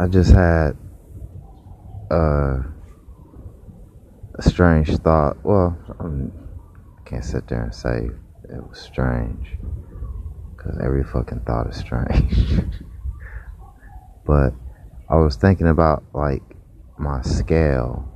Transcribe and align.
I 0.00 0.06
just 0.06 0.32
had 0.32 0.76
uh, 2.08 2.62
a 4.34 4.42
strange 4.42 4.96
thought. 4.98 5.44
Well, 5.44 5.76
I'm, 5.98 6.32
I 6.96 7.08
can't 7.08 7.24
sit 7.24 7.48
there 7.48 7.64
and 7.64 7.74
say 7.74 8.08
it 8.44 8.68
was 8.68 8.78
strange 8.78 9.56
because 10.56 10.78
every 10.80 11.02
fucking 11.02 11.40
thought 11.40 11.68
is 11.68 11.76
strange. 11.76 12.62
but 14.24 14.54
I 15.10 15.16
was 15.16 15.34
thinking 15.34 15.66
about 15.66 16.04
like 16.14 16.44
my 16.96 17.20
scale. 17.22 18.08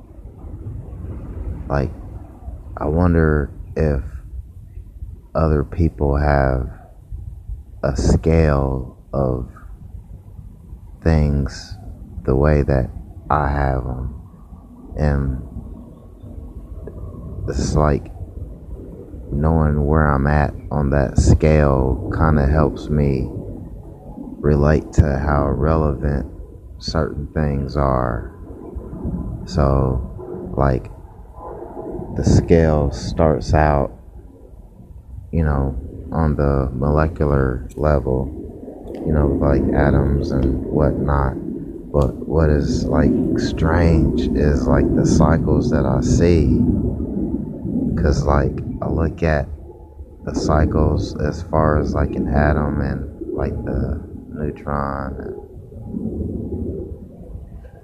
Like, 1.68 1.90
I 2.76 2.86
wonder 2.86 3.50
if 3.74 4.04
other 5.34 5.64
people 5.64 6.14
have 6.14 6.70
a 7.82 7.96
scale 7.96 8.96
of 9.12 9.48
things 11.02 11.76
the 12.24 12.34
way 12.34 12.62
that 12.62 12.90
I 13.30 13.48
have 13.48 13.84
them. 13.84 14.18
And 14.96 15.42
it's 17.48 17.74
like 17.74 18.12
knowing 19.32 19.86
where 19.86 20.06
I'm 20.06 20.26
at 20.26 20.54
on 20.70 20.90
that 20.90 21.18
scale 21.18 22.10
kind 22.14 22.38
of 22.38 22.48
helps 22.48 22.88
me 22.88 23.28
relate 24.42 24.92
to 24.92 25.18
how 25.18 25.48
relevant 25.48 26.30
certain 26.78 27.28
things 27.32 27.76
are. 27.76 28.36
So, 29.46 30.52
like, 30.56 30.90
the 32.16 32.24
scale 32.24 32.90
starts 32.90 33.54
out, 33.54 33.92
you 35.32 35.44
know, 35.44 35.76
on 36.12 36.36
the 36.36 36.68
molecular 36.72 37.68
level, 37.76 38.41
you 38.94 39.12
know, 39.12 39.28
like 39.40 39.62
atoms 39.74 40.30
and 40.30 40.64
whatnot. 40.64 41.34
But 41.92 42.14
what 42.26 42.48
is 42.48 42.84
like 42.84 43.10
strange 43.38 44.22
is 44.22 44.66
like 44.66 44.86
the 44.94 45.06
cycles 45.06 45.70
that 45.70 45.84
I 45.84 46.00
see. 46.00 46.58
Cause 48.02 48.24
like 48.24 48.58
I 48.80 48.88
look 48.88 49.22
at 49.22 49.46
the 50.24 50.34
cycles 50.34 51.14
as 51.20 51.42
far 51.42 51.78
as 51.78 51.94
like 51.94 52.14
an 52.14 52.28
atom 52.28 52.80
and 52.80 53.36
like 53.36 53.52
the 53.64 54.02
neutron. 54.28 55.38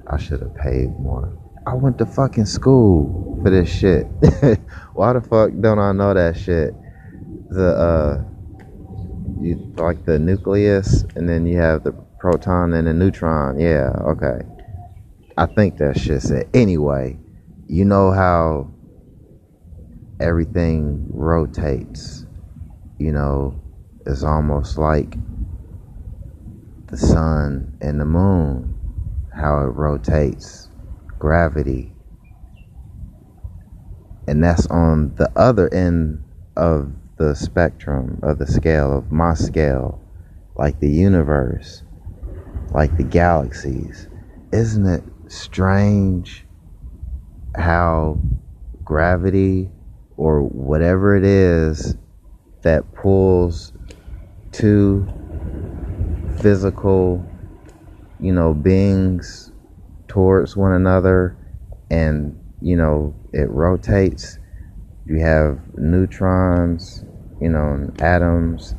I 0.06 0.18
should 0.18 0.40
have 0.40 0.54
paid 0.56 0.98
more. 1.00 1.36
I 1.66 1.74
went 1.74 1.98
to 1.98 2.06
fucking 2.06 2.46
school 2.46 3.38
for 3.42 3.50
this 3.50 3.68
shit. 3.68 4.04
Why 4.94 5.12
the 5.12 5.20
fuck 5.20 5.50
don't 5.60 5.78
I 5.78 5.92
know 5.92 6.14
that 6.14 6.38
shit? 6.38 6.74
The 7.50 7.76
uh, 7.76 8.24
you 9.40 9.72
like 9.76 10.04
the 10.04 10.18
nucleus, 10.18 11.04
and 11.16 11.28
then 11.28 11.46
you 11.46 11.58
have 11.58 11.84
the 11.84 11.92
proton 12.18 12.74
and 12.74 12.86
the 12.86 12.94
neutron. 12.94 13.58
Yeah, 13.60 13.90
okay. 14.00 14.40
I 15.36 15.46
think 15.46 15.78
that 15.78 15.98
shit 15.98 16.24
it. 16.30 16.48
Anyway, 16.52 17.18
you 17.68 17.84
know 17.84 18.10
how 18.10 18.70
everything 20.20 21.06
rotates. 21.10 22.26
You 22.98 23.12
know, 23.12 23.60
it's 24.04 24.24
almost 24.24 24.78
like 24.78 25.16
the 26.88 26.96
sun 26.96 27.76
and 27.80 28.00
the 28.00 28.04
moon, 28.04 28.74
how 29.32 29.58
it 29.58 29.68
rotates, 29.68 30.68
gravity. 31.18 31.94
And 34.26 34.42
that's 34.42 34.66
on 34.66 35.14
the 35.14 35.30
other 35.36 35.72
end 35.72 36.24
of 36.56 36.92
the 37.18 37.34
spectrum, 37.34 38.18
of 38.22 38.38
the 38.38 38.46
scale, 38.46 38.96
of 38.96 39.12
my 39.12 39.34
scale, 39.34 40.00
like 40.56 40.80
the 40.80 40.90
universe, 40.90 41.82
like 42.70 42.96
the 42.96 43.04
galaxies. 43.04 44.08
Isn't 44.52 44.86
it 44.86 45.04
strange 45.26 46.46
how 47.56 48.20
gravity 48.84 49.68
or 50.16 50.42
whatever 50.42 51.16
it 51.16 51.24
is 51.24 51.96
that 52.62 52.92
pulls 52.94 53.72
two 54.52 55.06
physical, 56.40 57.24
you 58.20 58.32
know, 58.32 58.54
beings 58.54 59.52
towards 60.06 60.56
one 60.56 60.72
another 60.72 61.36
and, 61.90 62.38
you 62.60 62.76
know, 62.76 63.14
it 63.32 63.48
rotates. 63.50 64.38
You 65.04 65.20
have 65.20 65.60
neutrons, 65.76 67.04
you 67.40 67.48
know, 67.48 67.90
atoms, 68.00 68.74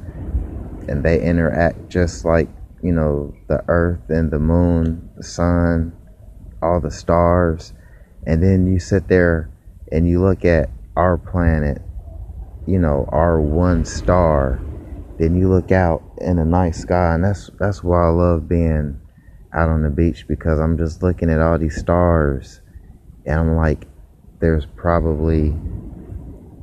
and 0.88 1.04
they 1.04 1.22
interact 1.22 1.90
just 1.90 2.26
like, 2.26 2.50
you 2.82 2.92
know, 2.92 3.34
the 3.48 3.64
earth 3.68 4.10
and 4.10 4.32
the 4.32 4.40
moon, 4.40 5.10
the 5.16 5.24
sun, 5.24 5.94
all 6.62 6.80
the 6.80 6.92
stars. 6.92 7.74
And 8.26 8.44
then 8.44 8.72
you 8.72 8.80
sit 8.80 9.08
there 9.08 9.50
and 9.92 10.08
you 10.08 10.22
look 10.22 10.46
at 10.46 10.70
our 10.96 11.18
planet, 11.18 11.82
you 12.66 12.80
know, 12.80 13.08
our 13.12 13.40
one 13.40 13.86
star, 13.86 14.62
then 15.18 15.36
you 15.36 15.50
look 15.50 15.72
out 15.72 16.04
in 16.20 16.38
the 16.38 16.46
night 16.46 16.76
sky, 16.76 17.14
and 17.16 17.24
that's 17.24 17.50
that's 17.60 17.84
why 17.84 18.06
I 18.06 18.10
love 18.10 18.48
being 18.48 19.00
out 19.54 19.70
on 19.70 19.84
the 19.84 19.90
beach 19.90 20.28
because 20.28 20.60
I'm 20.60 20.78
just 20.78 21.02
looking 21.02 21.30
at 21.30 21.42
all 21.42 21.58
these 21.58 21.78
stars, 21.78 22.62
and 23.26 23.40
I'm 23.40 23.56
like, 23.56 23.88
there's 24.40 24.66
probably 24.66 25.54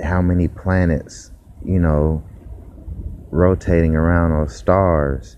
how 0.02 0.22
many 0.22 0.48
planets, 0.48 1.32
you 1.66 1.80
know, 1.80 2.24
rotating 3.30 3.94
around 3.96 4.30
those 4.30 4.56
stars. 4.56 5.36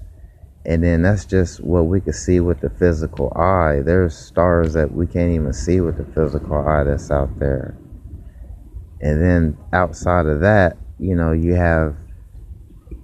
And 0.65 0.84
then 0.84 1.03
that's 1.03 1.25
just 1.25 1.61
what 1.61 1.87
we 1.87 2.00
can 2.00 2.12
see 2.12 2.41
with 2.41 2.61
the 2.61 2.71
physical 2.71 3.33
eye. 3.34 3.81
There's 3.84 4.15
stars 4.16 4.75
that 4.75 4.93
we 4.93 5.06
can't 5.06 5.33
even 5.33 5.53
see 5.55 5.81
with 5.81 5.97
the 5.97 6.05
physical 6.05 6.59
eye 6.59 6.84
that's 6.84 7.11
out 7.11 7.38
there. 7.38 7.78
And 9.00 9.22
then 9.22 9.59
outside 9.72 10.27
of 10.27 10.41
that, 10.41 10.77
you 10.99 11.15
know, 11.15 11.33
you 11.33 11.55
have 11.55 11.97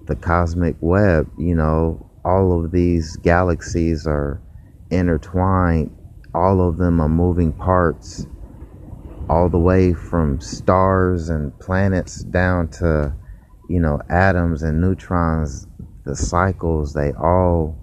the 0.07 0.17
cosmic 0.17 0.77
web, 0.81 1.31
you 1.39 1.55
know, 1.55 2.11
all 2.25 2.65
of 2.65 2.73
these 2.73 3.17
galaxies 3.17 4.07
are 4.07 4.43
intertwined. 4.91 5.95
All 6.35 6.67
of 6.69 6.79
them 6.79 7.01
are 7.01 7.09
moving 7.09 7.53
parts, 7.53 8.27
all 9.35 9.49
the 9.49 9.59
way 9.59 9.93
from 9.93 10.41
stars 10.41 11.29
and 11.29 11.59
planets 11.59 12.23
down 12.23 12.69
to, 12.69 13.13
you 13.69 13.81
know, 13.81 14.01
atoms 14.09 14.63
and 14.63 14.81
neutrons. 14.81 15.67
The 16.05 16.15
cycles, 16.15 16.93
they 16.93 17.13
all 17.15 17.77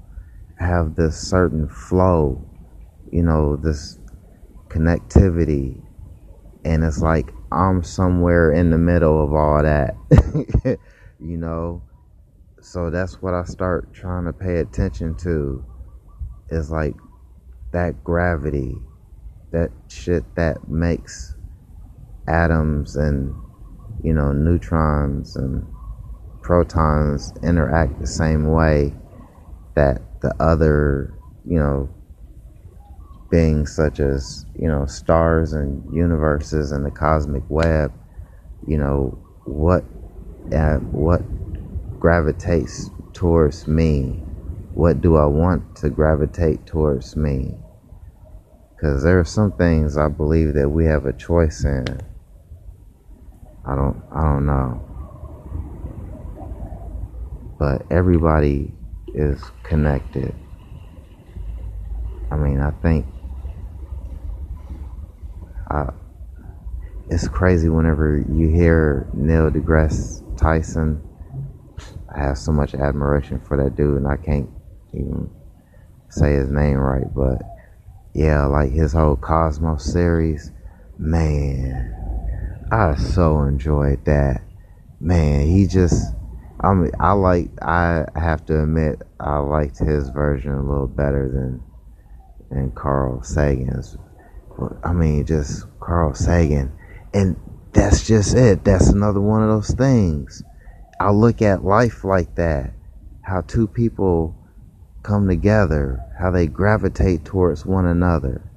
have 0.57 0.95
this 0.95 1.17
certain 1.17 1.67
flow, 1.67 2.47
you 3.11 3.21
know, 3.21 3.57
this 3.57 3.99
connectivity. 4.69 5.81
And 6.63 6.85
it's 6.85 7.01
like 7.01 7.33
I'm 7.51 7.83
somewhere 7.83 8.53
in 8.53 8.69
the 8.69 8.77
middle 8.77 9.21
of 9.21 9.33
all 9.33 9.61
that, 9.61 9.95
you 11.19 11.37
know. 11.37 11.83
So 12.61 12.89
that's 12.89 13.21
what 13.21 13.33
I 13.33 13.43
start 13.43 13.93
trying 13.93 14.23
to 14.23 14.31
pay 14.31 14.59
attention 14.59 15.15
to 15.17 15.65
is 16.49 16.71
like 16.71 16.95
that 17.73 18.05
gravity, 18.05 18.77
that 19.51 19.71
shit 19.89 20.23
that 20.35 20.69
makes 20.69 21.35
atoms 22.27 22.95
and, 22.95 23.35
you 24.03 24.13
know, 24.13 24.31
neutrons 24.33 25.35
and 25.35 25.67
protons 26.41 27.33
interact 27.43 27.99
the 28.01 28.07
same 28.07 28.51
way 28.51 28.93
that 29.75 30.01
the 30.21 30.35
other, 30.41 31.19
you 31.45 31.59
know, 31.59 31.89
beings 33.31 33.73
such 33.75 33.99
as 33.99 34.45
you 34.55 34.67
know 34.67 34.85
stars 34.85 35.53
and 35.53 35.83
universes 35.93 36.71
and 36.71 36.85
the 36.85 36.91
cosmic 36.91 37.43
web 37.49 37.93
you 38.67 38.77
know 38.77 39.17
what 39.45 39.85
uh, 40.53 40.77
what 40.91 41.23
gravitates 41.99 42.89
towards 43.13 43.67
me? 43.67 44.23
What 44.73 45.01
do 45.01 45.17
i 45.17 45.25
want 45.25 45.75
to 45.77 45.89
gravitate 45.89 46.65
towards 46.65 47.15
me? 47.15 47.57
Because 48.75 49.03
there 49.03 49.19
are 49.19 49.25
some 49.25 49.51
things 49.53 49.97
i 49.97 50.07
believe 50.07 50.53
that 50.55 50.69
we 50.69 50.85
have 50.85 51.05
a 51.05 51.13
choice 51.13 51.63
in 51.65 51.85
i 53.65 53.75
don't 53.75 54.01
i 54.15 54.21
don't 54.21 54.45
know 54.45 54.81
but 57.59 57.83
everybody 57.91 58.73
is 59.13 59.51
connected 59.63 60.35
i 62.31 62.35
mean 62.35 62.59
i 62.59 62.71
think 62.71 63.05
uh, 65.71 65.91
it's 67.09 67.27
crazy 67.27 67.69
whenever 67.69 68.23
you 68.29 68.47
hear 68.49 69.09
Neil 69.13 69.49
deGrasse 69.49 70.21
Tyson. 70.37 71.01
I 72.13 72.19
have 72.19 72.37
so 72.37 72.51
much 72.51 72.73
admiration 72.73 73.39
for 73.39 73.57
that 73.57 73.75
dude, 73.75 73.97
and 73.97 74.07
I 74.07 74.17
can't 74.17 74.49
even 74.93 75.29
say 76.09 76.33
his 76.33 76.49
name 76.49 76.77
right, 76.77 77.07
but 77.13 77.41
yeah, 78.13 78.45
like 78.45 78.71
his 78.71 78.93
whole 78.93 79.15
Cosmos 79.15 79.85
series, 79.85 80.51
man, 80.97 81.93
I 82.71 82.95
so 82.95 83.41
enjoyed 83.41 84.05
that. 84.05 84.43
Man, 85.01 85.45
he 85.45 85.67
just, 85.67 86.15
I 86.61 86.73
mean, 86.73 86.91
I 87.01 87.11
like, 87.11 87.49
I 87.61 88.05
have 88.15 88.45
to 88.45 88.63
admit, 88.63 89.01
I 89.19 89.39
liked 89.39 89.79
his 89.79 90.07
version 90.07 90.53
a 90.53 90.63
little 90.63 90.87
better 90.87 91.29
than 91.29 91.61
than 92.49 92.71
Carl 92.71 93.23
Sagan's. 93.23 93.97
I 94.85 94.93
mean, 94.93 95.25
just 95.25 95.65
Carl 95.81 96.13
Sagan. 96.13 96.71
And 97.13 97.35
that's 97.73 98.07
just 98.07 98.35
it. 98.35 98.63
That's 98.63 98.87
another 98.87 99.19
one 99.19 99.43
of 99.43 99.49
those 99.49 99.71
things. 99.71 100.41
I 100.99 101.11
look 101.11 101.41
at 101.41 101.65
life 101.65 102.05
like 102.05 102.35
that. 102.35 102.73
How 103.21 103.41
two 103.41 103.67
people 103.67 104.37
come 105.03 105.27
together, 105.27 106.05
how 106.17 106.31
they 106.31 106.47
gravitate 106.47 107.25
towards 107.25 107.65
one 107.65 107.85
another. 107.85 108.49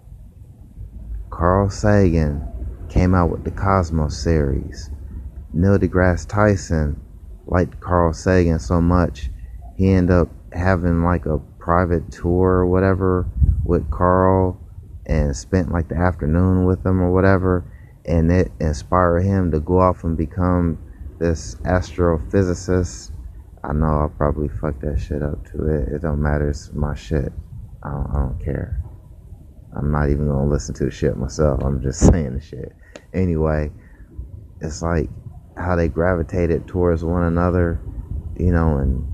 Carl 1.31 1.69
Sagan 1.71 2.54
came 2.89 3.15
out 3.15 3.31
with 3.31 3.45
the 3.45 3.51
Cosmos 3.51 4.17
series. 4.17 4.91
Neil 5.53 5.79
deGrasse 5.79 6.27
Tyson 6.27 7.01
liked 7.47 7.81
Carl 7.81 8.13
Sagan 8.13 8.59
so 8.59 8.81
much, 8.81 9.31
he 9.77 9.93
ended 9.93 10.17
up 10.17 10.29
having 10.53 11.03
like 11.03 11.27
a 11.27 11.39
private 11.59 12.11
tour 12.11 12.51
or 12.51 12.67
whatever 12.67 13.27
with 13.65 13.91
Carl 13.91 14.61
and 15.07 15.37
spent 15.37 15.73
like 15.73 15.89
the 15.89 15.97
afternoon 15.97 16.65
with 16.65 16.85
him 16.85 17.03
or 17.03 17.13
whatever. 17.13 17.65
And 18.07 18.31
it 18.31 18.53
inspired 18.61 19.23
him 19.23 19.51
to 19.53 19.61
go 19.61 19.81
off 19.81 20.05
and 20.05 20.17
become 20.17 20.79
this 21.19 21.55
astrophysicist. 21.65 23.11
I 23.63 23.73
know 23.73 23.87
I'll 23.87 24.09
probably 24.11 24.49
fuck 24.49 24.81
that 24.81 25.01
shit 25.01 25.23
up 25.23 25.45
to 25.53 25.67
it. 25.69 25.89
It 25.89 26.03
don't 26.03 26.23
matter. 26.23 26.51
It's 26.51 26.73
my 26.73 26.95
shit. 26.95 27.33
I 27.83 27.91
don't, 27.91 28.11
I 28.11 28.15
don't 28.15 28.45
care. 28.45 28.81
I'm 29.77 29.93
not 29.93 30.11
even 30.11 30.29
gonna 30.29 30.51
listen 30.51 30.75
to 30.77 30.85
the 30.87 30.91
shit 30.91 31.17
myself. 31.17 31.63
I'm 31.65 31.83
just 31.83 32.01
saying 32.13 32.35
the 32.35 32.41
shit. 32.41 32.77
Anyway, 33.15 33.73
it's 34.61 34.83
like 34.83 35.11
how 35.57 35.77
they 35.77 35.89
gravitated 35.89 36.67
towards 36.69 37.05
one 37.05 37.25
another, 37.25 37.83
you 38.37 38.53
know, 38.53 38.79
and 38.79 39.07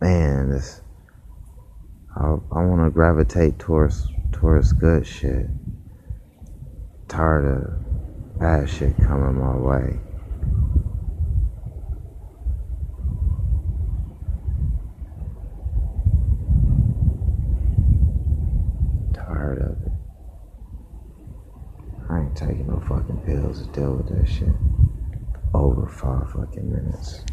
man, 0.00 0.50
this 0.50 0.82
I, 2.16 2.22
I 2.52 2.64
want 2.66 2.82
to 2.84 2.90
gravitate 2.90 3.58
towards 3.58 4.08
towards 4.32 4.72
good 4.72 5.06
shit. 5.06 5.50
Tired 7.08 7.46
of 7.46 7.80
bad 8.40 8.70
shit 8.70 8.96
coming 8.98 9.38
my 9.40 9.56
way. 9.56 10.00
Tired 19.14 19.58
of 19.62 19.82
it. 19.86 19.92
I 22.10 22.21
taking 22.34 22.66
no 22.66 22.80
fucking 22.88 23.20
pills 23.26 23.66
to 23.66 23.72
deal 23.72 23.96
with 23.96 24.08
that 24.08 24.28
shit. 24.28 24.54
Over 25.54 25.86
five 25.86 26.30
fucking 26.32 26.70
minutes. 26.70 27.24